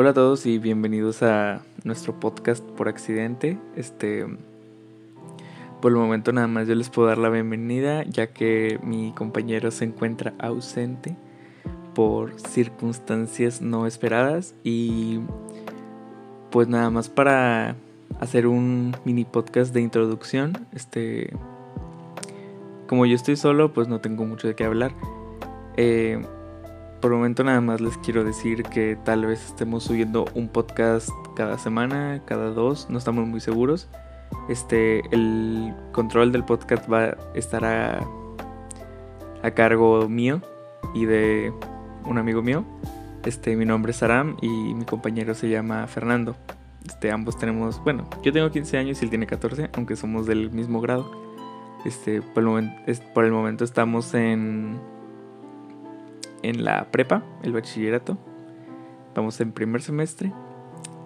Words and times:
Hola 0.00 0.10
a 0.12 0.14
todos 0.14 0.46
y 0.46 0.56
bienvenidos 0.56 1.22
a 1.22 1.60
nuestro 1.84 2.18
podcast 2.18 2.64
por 2.64 2.88
accidente. 2.88 3.58
Este 3.76 4.24
por 5.82 5.92
el 5.92 5.98
momento 5.98 6.32
nada 6.32 6.46
más 6.46 6.66
yo 6.66 6.74
les 6.74 6.88
puedo 6.88 7.08
dar 7.08 7.18
la 7.18 7.28
bienvenida 7.28 8.04
ya 8.04 8.28
que 8.28 8.80
mi 8.82 9.12
compañero 9.12 9.70
se 9.70 9.84
encuentra 9.84 10.32
ausente 10.38 11.18
por 11.94 12.40
circunstancias 12.40 13.60
no 13.60 13.86
esperadas 13.86 14.54
y 14.64 15.20
pues 16.50 16.66
nada 16.66 16.88
más 16.88 17.10
para 17.10 17.76
hacer 18.20 18.46
un 18.46 18.96
mini 19.04 19.26
podcast 19.26 19.74
de 19.74 19.82
introducción. 19.82 20.66
Este 20.72 21.30
como 22.86 23.04
yo 23.04 23.16
estoy 23.16 23.36
solo, 23.36 23.74
pues 23.74 23.86
no 23.86 24.00
tengo 24.00 24.24
mucho 24.24 24.48
de 24.48 24.54
qué 24.54 24.64
hablar. 24.64 24.94
Eh, 25.76 26.24
por 27.00 27.12
el 27.12 27.18
momento 27.18 27.44
nada 27.44 27.60
más 27.60 27.80
les 27.80 27.96
quiero 27.98 28.24
decir 28.24 28.62
que 28.62 28.96
tal 29.04 29.24
vez 29.24 29.44
estemos 29.46 29.84
subiendo 29.84 30.26
un 30.34 30.48
podcast 30.48 31.08
cada 31.34 31.58
semana, 31.58 32.22
cada 32.26 32.50
dos, 32.50 32.88
no 32.90 32.98
estamos 32.98 33.26
muy 33.26 33.40
seguros. 33.40 33.88
Este, 34.48 35.02
el 35.10 35.74
control 35.92 36.30
del 36.30 36.44
podcast 36.44 36.90
va 36.90 37.04
a 37.04 37.16
estar 37.34 37.64
a, 37.64 38.06
cargo 39.54 40.08
mío 40.08 40.42
y 40.94 41.06
de 41.06 41.52
un 42.04 42.18
amigo 42.18 42.42
mío. 42.42 42.64
Este, 43.24 43.56
mi 43.56 43.64
nombre 43.64 43.92
es 43.92 44.02
Aram 44.02 44.36
y 44.42 44.48
mi 44.48 44.84
compañero 44.84 45.34
se 45.34 45.48
llama 45.48 45.86
Fernando. 45.86 46.36
Este, 46.86 47.10
ambos 47.10 47.38
tenemos, 47.38 47.82
bueno, 47.82 48.08
yo 48.22 48.32
tengo 48.32 48.50
15 48.50 48.76
años 48.76 49.00
y 49.00 49.04
él 49.04 49.10
tiene 49.10 49.26
14, 49.26 49.70
aunque 49.74 49.96
somos 49.96 50.26
del 50.26 50.50
mismo 50.50 50.80
grado. 50.80 51.10
Este, 51.86 52.20
por 52.20 52.44
por 53.14 53.24
el 53.24 53.32
momento 53.32 53.64
estamos 53.64 54.12
en 54.12 54.78
en 56.42 56.64
la 56.64 56.90
prepa, 56.90 57.24
el 57.42 57.52
bachillerato. 57.52 58.18
Vamos 59.14 59.40
en 59.40 59.52
primer 59.52 59.82
semestre 59.82 60.32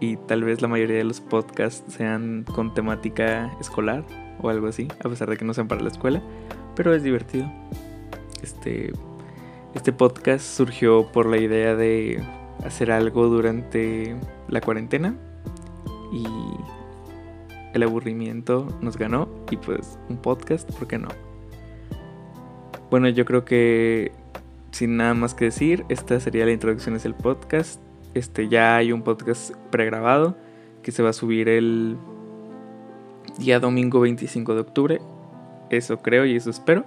y 0.00 0.16
tal 0.16 0.44
vez 0.44 0.60
la 0.60 0.68
mayoría 0.68 0.96
de 0.98 1.04
los 1.04 1.20
podcasts 1.20 1.94
sean 1.94 2.44
con 2.54 2.74
temática 2.74 3.56
escolar 3.60 4.04
o 4.40 4.50
algo 4.50 4.66
así, 4.66 4.88
a 5.04 5.08
pesar 5.08 5.30
de 5.30 5.36
que 5.36 5.44
no 5.44 5.54
sean 5.54 5.68
para 5.68 5.80
la 5.80 5.88
escuela, 5.88 6.22
pero 6.74 6.94
es 6.94 7.02
divertido. 7.02 7.50
Este, 8.42 8.92
este 9.74 9.92
podcast 9.92 10.44
surgió 10.44 11.10
por 11.12 11.26
la 11.26 11.38
idea 11.38 11.74
de 11.74 12.22
hacer 12.64 12.90
algo 12.90 13.26
durante 13.28 14.16
la 14.48 14.60
cuarentena 14.60 15.16
y 16.12 16.26
el 17.72 17.82
aburrimiento 17.82 18.68
nos 18.80 18.96
ganó 18.96 19.28
y 19.50 19.56
pues 19.56 19.98
un 20.08 20.18
podcast, 20.18 20.70
¿por 20.72 20.86
qué 20.86 20.98
no? 20.98 21.08
Bueno, 22.90 23.08
yo 23.08 23.24
creo 23.24 23.44
que 23.44 24.12
sin 24.74 24.96
nada 24.96 25.14
más 25.14 25.34
que 25.34 25.46
decir, 25.46 25.84
esta 25.88 26.18
sería 26.18 26.44
la 26.44 26.50
introducción 26.50 26.98
del 26.98 27.14
podcast. 27.14 27.80
Este 28.12 28.48
ya 28.48 28.76
hay 28.76 28.90
un 28.90 29.02
podcast 29.02 29.54
pregrabado 29.70 30.36
que 30.82 30.90
se 30.90 31.02
va 31.02 31.10
a 31.10 31.12
subir 31.12 31.48
el 31.48 31.96
día 33.38 33.60
domingo 33.60 34.00
25 34.00 34.54
de 34.54 34.60
octubre. 34.60 35.00
Eso 35.70 35.98
creo 35.98 36.26
y 36.26 36.34
eso 36.34 36.50
espero. 36.50 36.84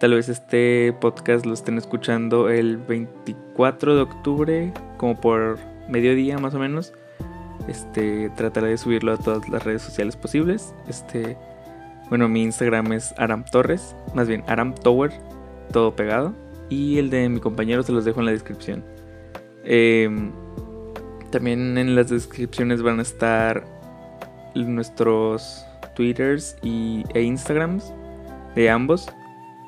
Tal 0.00 0.14
vez 0.14 0.28
este 0.28 0.92
podcast 1.00 1.46
lo 1.46 1.54
estén 1.54 1.78
escuchando 1.78 2.50
el 2.50 2.78
24 2.78 3.94
de 3.94 4.02
octubre, 4.02 4.72
como 4.96 5.20
por 5.20 5.58
mediodía 5.88 6.38
más 6.38 6.54
o 6.54 6.58
menos. 6.58 6.92
Este, 7.68 8.30
trataré 8.30 8.70
de 8.70 8.78
subirlo 8.78 9.12
a 9.12 9.18
todas 9.18 9.48
las 9.48 9.62
redes 9.62 9.82
sociales 9.82 10.16
posibles. 10.16 10.74
Este, 10.88 11.36
bueno, 12.08 12.28
mi 12.28 12.42
Instagram 12.42 12.92
es 12.92 13.14
Aram 13.18 13.44
Torres, 13.44 13.94
más 14.14 14.26
bien 14.26 14.42
Aram 14.48 14.74
Tower, 14.74 15.12
todo 15.70 15.94
pegado 15.94 16.34
y 16.70 16.98
el 16.98 17.10
de 17.10 17.28
mi 17.28 17.40
compañero 17.40 17.82
se 17.82 17.92
los 17.92 18.04
dejo 18.04 18.20
en 18.20 18.26
la 18.26 18.32
descripción. 18.32 18.82
Em, 19.64 20.32
también 21.30 21.76
en 21.76 21.94
las 21.94 22.08
descripciones 22.08 22.82
van 22.82 23.00
a 23.00 23.02
estar 23.02 23.64
nuestros 24.54 25.64
twitters 25.94 26.56
y, 26.62 27.04
e 27.14 27.22
instagrams 27.22 27.92
de 28.54 28.70
ambos 28.70 29.08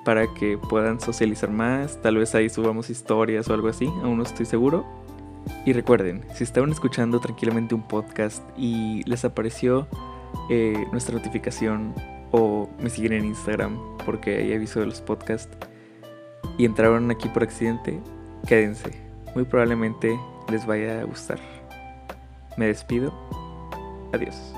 para 0.04 0.26
que 0.34 0.58
puedan 0.58 1.00
socializar 1.00 1.50
más. 1.50 2.00
Tal 2.00 2.16
vez 2.16 2.34
ahí 2.34 2.48
subamos 2.48 2.88
historias 2.88 3.48
o 3.48 3.54
algo 3.54 3.68
así, 3.68 3.86
aún 4.02 4.18
no 4.18 4.24
estoy 4.24 4.46
seguro. 4.46 4.86
Y 5.66 5.72
recuerden, 5.72 6.24
si 6.34 6.44
estaban 6.44 6.70
escuchando 6.70 7.20
tranquilamente 7.20 7.74
un 7.74 7.82
podcast 7.82 8.42
y 8.56 9.02
les 9.04 9.24
apareció 9.24 9.88
eh, 10.50 10.86
nuestra 10.92 11.16
notificación 11.16 11.94
o 12.30 12.68
me 12.80 12.90
siguen 12.90 13.12
en 13.12 13.24
Instagram 13.26 13.76
porque 14.06 14.38
ahí 14.38 14.54
aviso 14.54 14.80
de 14.80 14.86
los 14.86 15.00
podcasts 15.00 15.56
y 16.58 16.64
entraron 16.64 17.10
aquí 17.10 17.28
por 17.28 17.42
accidente, 17.42 18.00
quédense. 18.46 18.90
Muy 19.34 19.44
probablemente 19.44 20.18
les 20.50 20.66
vaya 20.66 21.00
a 21.00 21.04
gustar. 21.04 21.38
Me 22.56 22.66
despido. 22.66 23.12
Adiós. 24.12 24.54